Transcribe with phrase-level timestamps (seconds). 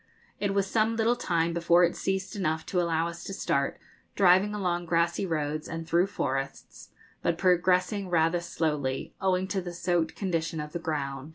[0.39, 3.77] It was some little time before it ceased enough to allow us to start,
[4.15, 6.89] driving along grassy roads and through forests,
[7.21, 11.29] but progressing rather slowly, owing to the soaked condition of the ground.